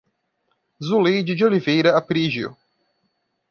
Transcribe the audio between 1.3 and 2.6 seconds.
de Oliveira Aprigio